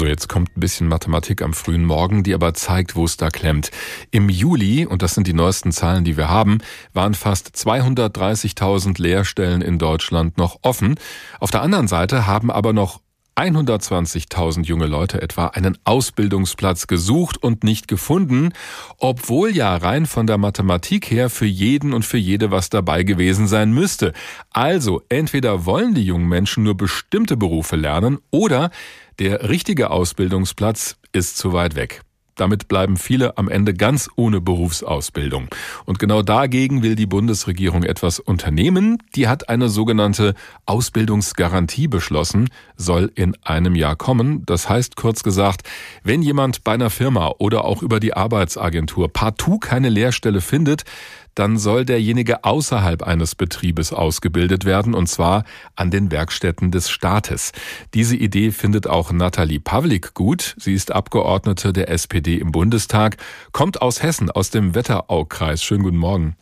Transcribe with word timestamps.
So, 0.00 0.06
jetzt 0.06 0.30
kommt 0.30 0.56
ein 0.56 0.60
bisschen 0.60 0.88
Mathematik 0.88 1.42
am 1.42 1.52
frühen 1.52 1.84
Morgen, 1.84 2.22
die 2.22 2.32
aber 2.32 2.54
zeigt, 2.54 2.96
wo 2.96 3.04
es 3.04 3.18
da 3.18 3.28
klemmt. 3.28 3.70
Im 4.10 4.30
Juli, 4.30 4.86
und 4.86 5.02
das 5.02 5.14
sind 5.14 5.26
die 5.26 5.34
neuesten 5.34 5.72
Zahlen, 5.72 6.04
die 6.04 6.16
wir 6.16 6.30
haben, 6.30 6.60
waren 6.94 7.12
fast 7.12 7.48
230.000 7.54 8.98
Lehrstellen 8.98 9.60
in 9.60 9.78
Deutschland 9.78 10.38
noch 10.38 10.60
offen. 10.62 10.94
Auf 11.38 11.50
der 11.50 11.60
anderen 11.60 11.86
Seite 11.86 12.26
haben 12.26 12.50
aber 12.50 12.72
noch 12.72 13.02
120.000 13.36 14.64
junge 14.64 14.86
Leute 14.86 15.22
etwa 15.22 15.46
einen 15.46 15.78
Ausbildungsplatz 15.84 16.86
gesucht 16.86 17.42
und 17.42 17.64
nicht 17.64 17.88
gefunden, 17.88 18.52
obwohl 18.98 19.54
ja 19.56 19.76
rein 19.76 20.06
von 20.06 20.26
der 20.26 20.38
Mathematik 20.38 21.10
her 21.10 21.30
für 21.30 21.46
jeden 21.46 21.92
und 21.92 22.04
für 22.04 22.18
jede 22.18 22.50
was 22.50 22.70
dabei 22.70 23.02
gewesen 23.02 23.46
sein 23.46 23.72
müsste. 23.72 24.12
Also 24.50 25.02
entweder 25.08 25.64
wollen 25.64 25.94
die 25.94 26.04
jungen 26.04 26.28
Menschen 26.28 26.64
nur 26.64 26.76
bestimmte 26.76 27.36
Berufe 27.36 27.76
lernen 27.76 28.18
oder 28.30 28.70
der 29.18 29.48
richtige 29.48 29.90
Ausbildungsplatz 29.90 30.96
ist 31.12 31.36
zu 31.36 31.52
weit 31.52 31.74
weg. 31.74 32.02
Damit 32.40 32.68
bleiben 32.68 32.96
viele 32.96 33.36
am 33.36 33.50
Ende 33.50 33.74
ganz 33.74 34.08
ohne 34.16 34.40
Berufsausbildung. 34.40 35.48
Und 35.84 35.98
genau 35.98 36.22
dagegen 36.22 36.82
will 36.82 36.96
die 36.96 37.04
Bundesregierung 37.04 37.82
etwas 37.82 38.18
unternehmen. 38.18 38.96
Die 39.14 39.28
hat 39.28 39.50
eine 39.50 39.68
sogenannte 39.68 40.34
Ausbildungsgarantie 40.64 41.86
beschlossen, 41.86 42.48
soll 42.76 43.12
in 43.14 43.36
einem 43.42 43.74
Jahr 43.74 43.94
kommen. 43.94 44.46
Das 44.46 44.70
heißt 44.70 44.96
kurz 44.96 45.22
gesagt, 45.22 45.68
wenn 46.02 46.22
jemand 46.22 46.64
bei 46.64 46.72
einer 46.72 46.88
Firma 46.88 47.34
oder 47.38 47.66
auch 47.66 47.82
über 47.82 48.00
die 48.00 48.14
Arbeitsagentur 48.14 49.12
partout 49.12 49.58
keine 49.58 49.90
Lehrstelle 49.90 50.40
findet, 50.40 50.84
dann 51.34 51.58
soll 51.58 51.84
derjenige 51.84 52.44
außerhalb 52.44 53.02
eines 53.02 53.34
Betriebes 53.34 53.92
ausgebildet 53.92 54.64
werden, 54.64 54.94
und 54.94 55.06
zwar 55.08 55.44
an 55.76 55.90
den 55.90 56.10
Werkstätten 56.10 56.70
des 56.70 56.90
Staates. 56.90 57.52
Diese 57.94 58.16
Idee 58.16 58.50
findet 58.50 58.86
auch 58.86 59.12
Nathalie 59.12 59.60
Pavlik 59.60 60.14
gut. 60.14 60.54
Sie 60.58 60.74
ist 60.74 60.92
Abgeordnete 60.92 61.72
der 61.72 61.88
SPD 61.88 62.36
im 62.36 62.52
Bundestag, 62.52 63.16
kommt 63.52 63.82
aus 63.82 64.02
Hessen, 64.02 64.30
aus 64.30 64.50
dem 64.50 64.74
Wetteraukreis. 64.74 65.62
Schönen 65.62 65.82
guten 65.82 65.98
Morgen. 65.98 66.36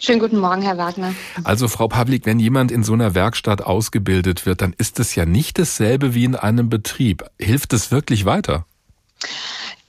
Schönen 0.00 0.20
guten 0.20 0.38
Morgen, 0.38 0.62
Herr 0.62 0.78
Wagner. 0.78 1.14
Also, 1.44 1.66
Frau 1.66 1.88
Pavlik, 1.88 2.26
wenn 2.26 2.38
jemand 2.38 2.70
in 2.70 2.84
so 2.84 2.92
einer 2.92 3.14
Werkstatt 3.14 3.62
ausgebildet 3.62 4.44
wird, 4.46 4.60
dann 4.60 4.74
ist 4.76 5.00
es 5.00 5.14
ja 5.14 5.24
nicht 5.24 5.58
dasselbe 5.58 6.14
wie 6.14 6.24
in 6.24 6.36
einem 6.36 6.68
Betrieb. 6.68 7.24
Hilft 7.38 7.72
es 7.72 7.90
wirklich 7.90 8.24
weiter? 8.24 8.66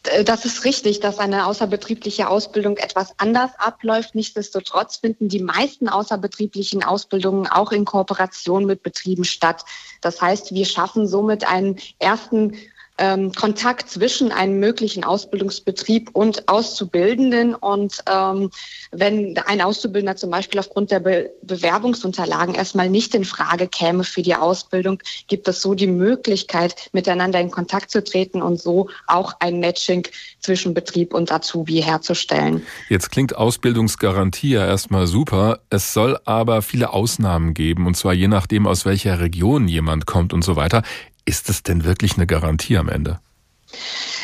Äh, 0.09 0.23
das 0.23 0.45
ist 0.45 0.65
richtig, 0.65 0.99
dass 0.99 1.19
eine 1.19 1.45
außerbetriebliche 1.45 2.29
Ausbildung 2.29 2.77
etwas 2.77 3.13
anders 3.17 3.52
abläuft. 3.57 4.15
Nichtsdestotrotz 4.15 4.97
finden 4.97 5.29
die 5.29 5.41
meisten 5.41 5.89
außerbetrieblichen 5.89 6.83
Ausbildungen 6.83 7.47
auch 7.47 7.71
in 7.71 7.85
Kooperation 7.85 8.65
mit 8.65 8.83
Betrieben 8.83 9.23
statt. 9.23 9.65
Das 10.02 10.21
heißt, 10.21 10.53
wir 10.53 10.65
schaffen 10.65 11.07
somit 11.07 11.47
einen 11.47 11.77
ersten 11.99 12.55
ähm, 13.00 13.31
Kontakt 13.31 13.89
zwischen 13.89 14.31
einem 14.31 14.59
möglichen 14.59 15.03
Ausbildungsbetrieb 15.03 16.09
und 16.14 16.47
Auszubildenden. 16.47 17.55
Und 17.55 18.03
ähm, 18.11 18.52
wenn 18.92 19.38
ein 19.45 19.61
Auszubildender 19.61 20.17
zum 20.17 20.30
Beispiel 20.30 20.59
aufgrund 20.59 20.92
der 20.92 21.00
Be 21.00 21.31
Bewerbungsunterlagen 21.42 22.53
erstmal 22.53 22.89
nicht 22.89 23.16
in 23.16 23.25
Frage 23.25 23.67
käme 23.67 24.03
für 24.03 24.22
die 24.22 24.36
Ausbildung, 24.36 25.02
gibt 25.27 25.47
es 25.47 25.61
so 25.61 25.73
die 25.73 25.88
Möglichkeit, 25.88 26.89
miteinander 26.92 27.39
in 27.39 27.50
Kontakt 27.50 27.89
zu 27.89 28.03
treten 28.03 28.42
und 28.42 28.61
so 28.61 28.89
auch 29.08 29.33
ein 29.39 29.59
Matching 29.59 30.08
zwischen 30.39 30.73
Betrieb 30.73 31.14
und 31.14 31.31
Azubi 31.31 31.81
herzustellen. 31.81 32.61
Jetzt 32.89 33.11
klingt 33.11 33.36
Ausbildungsgarantie 33.36 34.52
ja 34.52 34.66
erstmal 34.66 35.08
super. 35.08 35.59
Es 35.70 35.94
soll 35.94 36.20
aber 36.25 36.61
viele 36.61 36.94
Ausnahmen 36.94 37.53
geben, 37.53 37.88
und 37.88 37.95
zwar 37.95 38.14
je 38.14 38.27
nachdem, 38.27 38.67
aus 38.67 38.86
welcher 38.86 39.20
Region 39.20 39.67
jemand 39.67 40.05
kommt 40.05 40.33
und 40.33 40.44
so 40.44 40.55
weiter. 40.55 40.83
Ist 41.30 41.47
es 41.47 41.61
denn 41.61 41.83
wirklich 41.83 42.16
eine 42.16 42.25
Garantie 42.25 42.75
am 42.75 42.89
Ende? 42.89 43.19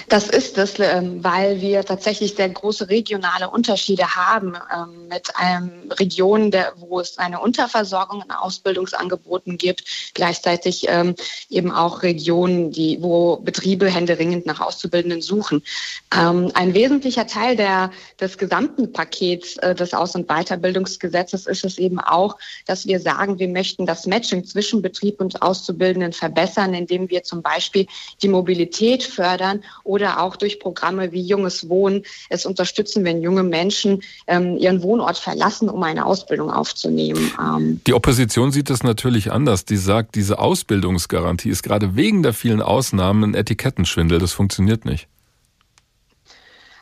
Das 0.08 0.30
ist 0.30 0.58
es, 0.58 0.80
ähm, 0.80 1.24
weil 1.24 1.62
wir 1.62 1.84
tatsächlich 1.84 2.36
sehr 2.36 2.50
große 2.50 2.90
regionale 2.90 3.50
Unterschiede 3.50 4.16
haben 4.16 4.54
ähm, 4.74 5.08
mit 5.08 5.36
einem 5.36 5.92
Regionen, 5.92 6.54
wo 6.78 7.00
es 7.00 7.18
eine 7.18 7.40
Unterversorgung 7.40 8.22
an 8.22 8.32
Ausbildungsangeboten 8.32 9.58
gibt, 9.58 9.84
gleichzeitig 10.14 10.86
ähm, 10.88 11.16
eben 11.50 11.72
auch 11.72 12.04
Regionen, 12.04 12.72
die, 12.72 13.02
wo 13.02 13.38
Betriebe 13.38 13.90
händeringend 13.90 14.46
nach 14.46 14.62
Auszubildenden 14.62 15.22
suchen. 15.22 15.64
Ein 16.10 16.74
wesentlicher 16.74 17.28
Teil 17.28 17.56
der, 17.56 17.92
des 18.20 18.38
gesamten 18.38 18.94
Pakets 18.94 19.58
äh, 19.58 19.76
des 19.76 19.94
Aus- 19.94 20.16
und 20.16 20.28
Weiterbildungsgesetzes 20.28 21.46
ist 21.46 21.66
es 21.66 21.78
eben 21.78 22.00
auch, 22.00 22.38
dass 22.68 22.86
wir 22.86 23.00
sagen, 23.00 23.40
wir 23.40 23.48
möchten 23.48 23.86
das 23.86 24.06
Matching 24.06 24.46
zwischen 24.46 24.82
Betrieb 24.82 25.20
und 25.20 25.42
Auszubildenden 25.42 26.14
verbessern, 26.14 26.74
indem 26.74 27.10
wir 27.10 27.24
zum 27.24 27.42
Beispiel 27.42 27.88
die 28.22 28.28
Mobilität 28.28 29.04
fördern 29.04 29.64
oder 29.84 29.95
auch 30.04 30.36
durch 30.36 30.60
Programme 30.60 31.12
wie 31.12 31.22
Junges 31.22 31.70
Wohnen 31.70 32.04
es 32.30 32.46
unterstützen, 32.46 33.04
wenn 33.04 33.22
junge 33.22 33.44
Menschen 33.44 34.02
ähm, 34.28 34.58
ihren 34.58 34.82
Wohnort 34.84 35.18
verlassen, 35.18 35.70
um 35.70 35.82
eine 35.84 36.06
Ausbildung 36.06 36.52
aufzunehmen. 36.52 37.32
Ähm 37.40 37.82
die 37.88 37.94
Opposition 37.94 38.52
sieht 38.52 38.70
das 38.70 38.84
natürlich 38.84 39.32
anders. 39.32 39.66
Die 39.66 39.78
sagt, 39.78 40.16
diese 40.16 40.40
Ausbildungsgarantie 40.40 41.50
ist 41.50 41.64
gerade 41.64 41.96
wegen 41.96 42.24
der 42.24 42.34
vielen 42.34 42.62
Ausnahmen 42.62 43.24
ein 43.24 43.34
Etikettenschwindel. 43.34 44.20
Das 44.20 44.34
funktioniert 44.34 44.86
nicht. 44.86 45.08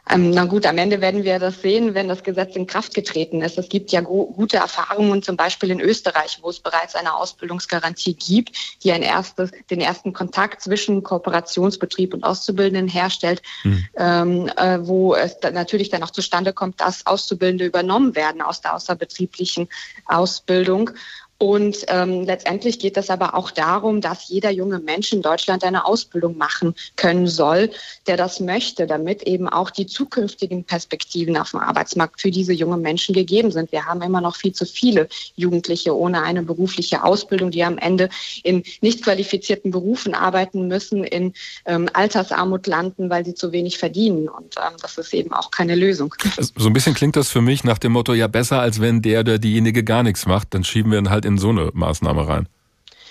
Ähm, 0.09 0.31
na 0.31 0.45
gut, 0.45 0.65
am 0.65 0.77
Ende 0.77 0.99
werden 0.99 1.23
wir 1.23 1.39
das 1.39 1.61
sehen, 1.61 1.93
wenn 1.93 2.09
das 2.09 2.23
Gesetz 2.23 2.55
in 2.57 2.67
Kraft 2.67 2.93
getreten 2.93 3.41
ist. 3.41 3.57
Es 3.57 3.69
gibt 3.69 3.91
ja 3.93 4.01
gute 4.01 4.57
Erfahrungen, 4.57 5.23
zum 5.23 5.37
Beispiel 5.37 5.71
in 5.71 5.79
Österreich, 5.79 6.39
wo 6.41 6.49
es 6.49 6.59
bereits 6.59 6.95
eine 6.95 7.15
Ausbildungsgarantie 7.15 8.13
gibt, 8.13 8.51
die 8.83 8.91
ein 8.91 9.01
erstes, 9.01 9.51
den 9.69 9.79
ersten 9.79 10.11
Kontakt 10.11 10.61
zwischen 10.61 11.03
Kooperationsbetrieb 11.03 12.13
und 12.13 12.25
Auszubildenden 12.25 12.89
herstellt, 12.89 13.41
mhm. 13.63 13.87
ähm, 13.95 14.51
äh, 14.57 14.79
wo 14.85 15.15
es 15.15 15.39
dann 15.39 15.53
natürlich 15.53 15.89
dann 15.89 16.03
auch 16.03 16.11
zustande 16.11 16.51
kommt, 16.51 16.81
dass 16.81 17.05
Auszubildende 17.05 17.65
übernommen 17.65 18.13
werden 18.15 18.41
aus 18.41 18.59
der 18.59 18.75
außerbetrieblichen 18.75 19.69
Ausbildung. 20.05 20.91
Und 21.37 21.77
ähm, 21.87 22.23
letztendlich 22.23 22.79
geht 22.79 22.95
es 22.95 23.09
aber 23.09 23.35
auch 23.35 23.51
darum, 23.51 23.99
dass 23.99 24.29
jeder 24.29 24.49
junge 24.49 24.79
Mensch 24.79 25.11
in 25.11 25.21
Deutschland 25.21 25.63
eine 25.63 25.85
Ausbildung 25.85 26.37
machen 26.37 26.73
können 26.95 27.27
soll, 27.27 27.69
der 28.07 28.17
das 28.17 28.39
möchte, 28.39 28.87
damit 28.87 29.23
eben 29.23 29.49
auch 29.49 29.69
die 29.69 29.85
zukünftigen 29.85 30.63
Perspektiven 30.63 31.35
auf 31.35 31.51
dem 31.51 31.59
Arbeitsmarkt 31.59 32.21
für 32.21 32.31
diese 32.31 32.53
jungen 32.53 32.81
Menschen 32.81 33.13
gegeben 33.13 33.51
sind. 33.51 33.71
Wir 33.71 33.85
haben 33.85 34.01
immer 34.01 34.21
noch 34.21 34.35
viel 34.35 34.53
zu 34.53 34.65
viele 34.65 35.09
Jugendliche 35.35 35.95
ohne 35.95 36.21
eine 36.23 36.43
berufliche 36.43 37.03
Ausbildung, 37.03 37.51
die 37.51 37.63
am 37.63 37.77
Ende 37.77 38.09
in 38.43 38.63
nicht 38.81 39.03
qualifizierten 39.03 39.71
Berufen 39.71 40.13
arbeiten 40.13 40.67
müssen, 40.67 41.03
in 41.03 41.33
ähm, 41.65 41.89
Altersarmut 41.93 42.67
landen, 42.67 43.09
weil 43.09 43.25
sie 43.25 43.33
zu 43.33 43.51
wenig 43.51 43.77
verdienen. 43.77 44.29
Und 44.29 44.55
ähm, 44.57 44.77
das 44.81 44.97
ist 44.97 45.13
eben 45.13 45.33
auch 45.33 45.51
keine 45.51 45.75
Lösung. 45.75 46.15
So 46.55 46.67
ein 46.67 46.73
bisschen 46.73 46.93
klingt 46.93 47.15
das 47.15 47.29
für 47.29 47.41
mich 47.41 47.63
nach 47.63 47.77
dem 47.77 47.91
Motto, 47.91 48.13
ja 48.13 48.27
besser 48.27 48.61
als 48.61 48.79
wenn 48.79 49.01
der 49.01 49.21
oder 49.21 49.39
diejenige 49.39 49.83
gar 49.83 50.03
nichts 50.03 50.25
macht, 50.25 50.53
dann 50.53 50.63
schieben 50.63 50.91
wir 50.91 50.99
ihn 50.99 51.09
halt 51.09 51.22
in 51.25 51.33
in 51.33 51.37
so 51.37 51.49
eine 51.49 51.71
Maßnahme 51.73 52.27
rein? 52.27 52.47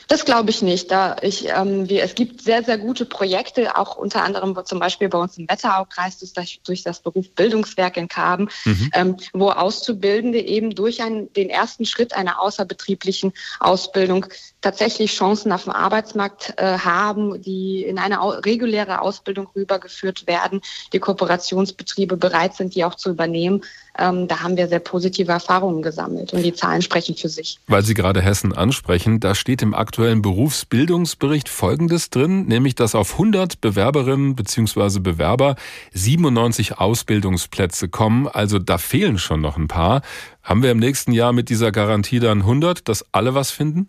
Das 0.09 0.25
glaube 0.25 0.51
ich 0.51 0.63
nicht. 0.63 0.91
Da 0.91 1.17
ich, 1.23 1.49
ähm, 1.49 1.89
wir, 1.89 2.03
es 2.03 2.15
gibt 2.15 2.43
sehr, 2.43 2.63
sehr 2.63 2.77
gute 2.77 3.07
Projekte, 3.07 3.77
auch 3.77 3.97
unter 3.97 4.23
anderem 4.23 4.57
zum 4.65 4.79
Beispiel 4.79 5.09
bei 5.09 5.19
uns 5.19 5.39
im 5.39 5.49
Wetteraukreis 5.49 6.19
durch, 6.19 6.61
durch 6.65 6.83
das 6.83 7.01
Beruf 7.01 7.31
Bildungswerk 7.35 7.97
in 7.97 8.09
Karben, 8.09 8.49
mhm. 8.65 8.91
ähm, 8.95 9.17
wo 9.33 9.51
Auszubildende 9.51 10.41
eben 10.41 10.75
durch 10.75 11.03
ein, 11.03 11.33
den 11.33 11.51
ersten 11.51 11.87
Schritt 11.87 12.15
einer 12.15 12.43
außerbetrieblichen 12.43 13.33
Ausbildung 13.61 14.27
tatsächlich 14.63 15.15
Chancen 15.15 15.53
auf 15.53 15.65
dem 15.65 15.73
Arbeitsmarkt 15.73 16.55
äh, 16.57 16.79
haben, 16.79 17.43
die 17.43 17.83
in 17.83 17.99
eine 17.99 18.23
au 18.23 18.31
reguläre 18.31 19.01
Ausbildung 19.03 19.49
rübergeführt 19.55 20.27
werden, 20.27 20.61
die 20.93 20.99
Kooperationsbetriebe 20.99 22.17
bereit 22.17 22.55
sind, 22.55 22.75
die 22.75 22.85
auch 22.85 22.95
zu 22.95 23.11
übernehmen. 23.11 23.63
Ähm, 23.99 24.27
da 24.27 24.41
haben 24.41 24.57
wir 24.57 24.69
sehr 24.69 24.79
positive 24.79 25.31
Erfahrungen 25.31 25.83
gesammelt 25.83 26.33
und 26.33 26.43
die 26.43 26.55
Zahlen 26.55 26.81
sprechen 26.81 27.15
für 27.15 27.29
sich. 27.29 27.59
Weil 27.67 27.83
Sie 27.83 27.93
gerade 27.93 28.23
Hessen 28.23 28.55
ansprechen, 28.55 29.21
da 29.21 29.35
steht 29.35 29.61
im 29.61 29.75
aktuellen 29.75 30.23
Berufsbildungsbericht 30.23 31.51
Folgendes 31.51 32.09
drin, 32.09 32.47
nämlich 32.47 32.75
dass 32.75 32.95
auf 32.95 33.13
100 33.13 33.61
Bewerberinnen 33.61 34.35
bzw. 34.35 35.01
Bewerber 35.01 35.57
97 35.93 36.79
Ausbildungsplätze 36.79 37.89
kommen. 37.89 38.29
Also 38.29 38.59
da 38.59 38.79
fehlen 38.79 39.19
schon 39.19 39.43
noch 39.43 39.59
ein 39.59 39.69
paar. 39.69 40.01
Haben 40.43 40.63
wir 40.63 40.71
im 40.71 40.79
nächsten 40.79 41.13
Jahr 41.13 41.33
mit 41.33 41.51
dieser 41.51 41.71
Garantie 41.71 42.19
dann 42.19 42.41
100, 42.41 42.89
dass 42.89 43.05
alle 43.13 43.35
was 43.35 43.51
finden? 43.51 43.89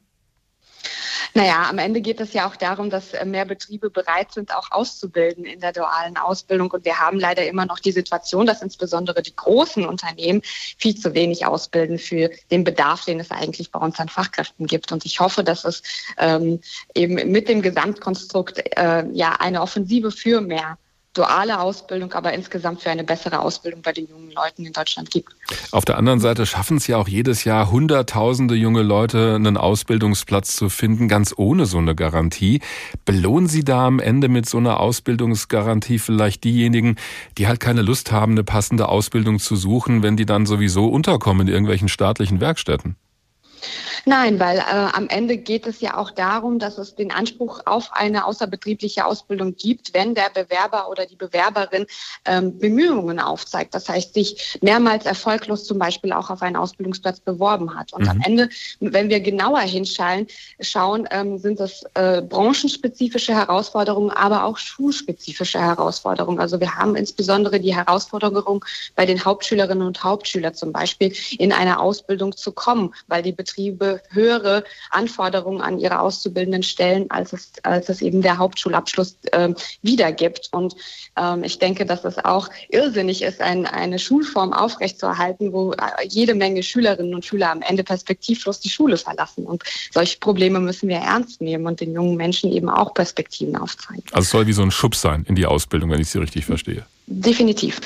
Naja, 1.35 1.68
am 1.68 1.80
Ende 1.80 2.00
geht 2.00 2.21
es 2.21 2.33
ja 2.33 2.47
auch 2.47 2.56
darum, 2.56 2.91
dass 2.91 3.13
äh, 3.13 3.25
mehr 3.25 3.45
Betriebe 3.45 3.89
bereit 3.89 4.31
sind, 4.31 4.56
auch 4.56 4.69
auszubilden 4.69 5.45
in 5.45 5.59
der 5.59 5.74
dualen 5.74 6.15
Ausbildung. 6.15 6.69
Und 6.69 6.85
wir 6.85 7.00
haben 7.00 7.19
leider 7.19 7.47
immer 7.47 7.65
noch 7.65 7.80
die 7.80 7.91
Situation, 7.91 8.45
dass 8.45 8.62
insbesondere 8.62 9.24
die 9.24 9.35
großen 9.35 9.83
Unternehmen 9.83 10.41
viel 10.77 10.95
zu 10.95 11.15
wenig 11.15 11.47
ausbilden 11.47 11.97
für 11.97 12.30
den 12.51 12.63
Bedarf, 12.63 13.06
den 13.06 13.19
es 13.19 13.31
eigentlich 13.31 13.71
bei 13.71 13.80
uns 13.80 14.00
an 14.00 14.09
Fachkräften 14.09 14.68
gibt. 14.68 14.91
Und 14.91 15.06
ich 15.06 15.19
hoffe, 15.19 15.44
dass 15.44 15.65
es 15.65 15.81
ähm, 16.19 16.59
eben 16.94 17.15
mit 17.31 17.50
dem 17.50 17.63
Gesamtkonstrukt 17.63 18.77
äh, 18.77 19.06
ja 19.12 19.33
eine 19.39 19.62
Offensive 19.62 20.12
für 20.12 20.39
mehr 20.39 20.77
duale 21.13 21.60
Ausbildung, 21.60 22.12
aber 22.13 22.33
insgesamt 22.33 22.81
für 22.81 22.89
eine 22.89 23.04
bessere 23.04 23.39
Ausbildung 23.39 23.81
bei 23.81 23.92
den 23.92 24.07
jungen 24.07 24.31
Leuten 24.31 24.65
in 24.65 24.74
Deutschland 24.74 25.12
gibt. 25.12 25.36
Auf 25.71 25.86
der 25.86 25.98
anderen 25.98 26.19
Seite 26.19 26.45
schaffen 26.45 26.77
es 26.77 26.88
ja 26.88 26.98
auch 26.98 27.07
jedes 27.07 27.44
Jahr 27.44 27.71
Hunderttausende 27.71 28.56
junge 28.56 28.81
Leute, 28.81 29.36
einen 29.36 29.57
Ausbildungsplatz 29.57 30.56
zu 30.56 30.69
finden, 30.69 31.07
ganz 31.07 31.33
ohne 31.38 31.65
so 31.65 31.77
eine 31.77 31.95
Garantie. 31.95 32.62
Belohnen 33.06 33.48
Sie 33.48 33.63
da 33.63 33.86
am 33.86 34.00
Ende 34.00 34.27
mit 34.27 34.50
so 34.50 34.57
einer 34.57 34.80
Ausbildungsgarantie 34.80 36.00
vielleicht 36.00 36.44
diejenigen, 36.44 36.95
die 37.38 37.48
halt 37.48 37.59
keine 37.59 37.83
Lust 37.83 38.12
haben, 38.12 38.33
eine 38.33 38.44
passende 38.44 38.89
Ausbildung 38.89 39.39
zu 39.39 39.56
suchen, 39.56 40.01
wenn 40.01 40.18
die 40.18 40.25
dann 40.25 40.45
sowieso 40.45 40.88
unterkommen 40.88 41.48
in 41.48 41.54
irgendwelchen 41.54 41.89
staatlichen 41.89 42.42
Werkstätten? 42.42 42.95
Nein, 44.06 44.40
weil 44.40 44.58
äh, 44.58 44.90
am 44.94 45.08
Ende 45.08 45.38
geht 45.38 45.66
es 45.66 45.80
ja 45.80 45.96
auch 45.96 46.12
darum, 46.12 46.60
dass 46.60 46.78
es 46.78 46.96
den 46.96 47.12
Anspruch 47.12 47.62
auf 47.66 47.94
eine 47.94 48.26
außerbetriebliche 48.26 49.06
Ausbildung 49.06 49.56
gibt, 49.56 49.94
wenn 49.94 50.14
der 50.14 50.30
Bewerber 50.34 50.90
oder 50.90 51.06
die 51.06 51.16
Bewerberin 51.16 51.86
ähm, 52.26 52.58
Bemühungen 52.60 53.20
aufzeigt. 53.20 53.74
Das 53.74 53.88
heißt, 53.88 54.14
sich 54.14 54.58
mehrmals 54.62 55.06
erfolglos 55.06 55.64
zum 55.64 55.80
Beispiel 55.80 56.12
auch 56.12 56.30
auf 56.30 56.42
einen 56.42 56.58
Ausbildungsplatz 56.58 57.22
beworben 57.22 57.76
hat. 57.76 57.94
Und 57.94 58.04
mhm. 58.04 58.10
am 58.10 58.22
Ende, 58.26 58.50
wenn 58.82 59.10
wir 59.10 59.22
genauer 59.22 59.62
hinschauen, 59.62 60.28
schauen, 60.60 61.08
ähm, 61.12 61.38
sind 61.38 61.62
das 61.62 61.84
äh, 61.94 62.22
branchenspezifische 62.22 63.34
Herausforderungen, 63.34 64.12
aber 64.12 64.44
auch 64.44 64.58
schulspezifische 64.58 65.62
Herausforderungen. 65.62 66.40
Also 66.40 66.60
wir 66.60 66.76
haben 66.76 66.98
insbesondere 66.98 67.62
die 67.62 67.74
Herausforderung 67.74 68.66
bei 68.98 69.06
den 69.06 69.24
Hauptschülerinnen 69.24 69.88
und 69.88 70.04
Hauptschülern 70.04 70.54
zum 70.54 70.74
Beispiel 70.74 71.14
in 71.38 71.54
eine 71.54 71.80
Ausbildung 71.80 72.36
zu 72.36 72.52
kommen, 72.52 72.94
weil 73.08 73.24
die 73.24 73.32
Betriebe 73.32 73.93
höhere 74.10 74.63
Anforderungen 74.92 75.62
an 75.62 75.80
ihre 75.80 76.00
Auszubildenden 76.00 76.63
stellen, 76.63 77.10
als 77.10 77.34
es, 77.34 77.51
als 77.63 77.90
es 77.90 78.01
eben 78.01 78.22
der 78.22 78.38
Hauptschulabschluss 78.38 79.18
äh, 79.31 79.54
wiedergibt. 79.81 80.50
Und 80.51 80.75
ähm, 81.18 81.44
ich 81.44 81.60
denke, 81.60 81.86
dass 81.86 82.04
es 82.06 82.24
auch 82.24 82.50
irrsinnig 82.69 83.22
ist, 83.22 83.42
ein, 83.42 83.66
eine 83.66 84.00
Schulform 84.00 84.54
aufrechtzuerhalten, 84.54 85.54
wo 85.54 85.74
äh, 85.74 86.07
jede 86.07 86.36
Menge 86.36 86.63
Schülerinnen 86.63 87.13
und 87.13 87.25
Schüler 87.25 87.51
am 87.51 87.62
Ende 87.62 87.84
perspektivlos 87.84 88.60
die 88.60 88.69
Schule 88.69 88.98
verlassen. 88.98 89.45
Und 89.45 89.63
solche 89.92 90.19
Probleme 90.19 90.60
müssen 90.60 90.90
wir 90.90 90.98
ernst 90.98 91.42
nehmen 91.42 91.66
und 91.66 91.80
den 91.80 91.94
jungen 91.94 92.16
Menschen 92.18 92.51
eben 92.51 92.69
auch 92.69 92.94
Perspektiven 92.94 93.56
aufzeigen. 93.56 94.04
Also 94.12 94.22
es 94.22 94.30
soll 94.30 94.48
wie 94.48 94.54
so 94.54 94.62
ein 94.62 94.72
Schub 94.72 94.95
sein 94.95 95.25
in 95.28 95.36
die 95.36 95.45
Ausbildung, 95.45 95.90
wenn 95.92 96.00
ich 96.00 96.10
Sie 96.10 96.19
richtig 96.19 96.45
verstehe. 96.45 96.86
Definitiv. 97.06 97.81